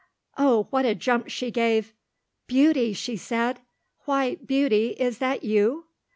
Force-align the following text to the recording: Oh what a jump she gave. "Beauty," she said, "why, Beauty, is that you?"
Oh 0.35 0.63
what 0.71 0.83
a 0.83 0.95
jump 0.95 1.29
she 1.29 1.51
gave. 1.51 1.93
"Beauty," 2.47 2.91
she 2.91 3.15
said, 3.15 3.59
"why, 4.05 4.33
Beauty, 4.43 4.95
is 4.97 5.19
that 5.19 5.43
you?" 5.43 5.85